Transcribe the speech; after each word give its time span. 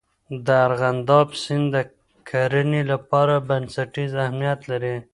دارغنداب 0.47 1.27
سیند 1.43 1.67
د 1.75 1.77
کرنې 2.29 2.81
لپاره 2.91 3.35
بنسټیز 3.47 4.11
اهمیت 4.23 4.59
لري. 4.71 4.95